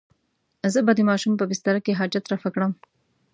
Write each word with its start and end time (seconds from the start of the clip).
زه 0.73 0.79
به 0.85 0.91
د 0.95 0.99
ماشوم 1.09 1.33
په 1.37 1.45
بستره 1.49 1.79
کې 1.85 1.97
حاجت 1.99 2.25
رفع 2.33 2.49
کړم. 2.55 2.71